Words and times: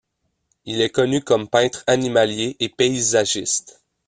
Il 0.65 0.81
est 0.81 0.89
connu 0.89 1.21
comme 1.23 1.47
peintre 1.47 1.83
animalier 1.85 2.57
et 2.59 2.69
paysagiste. 2.69 3.83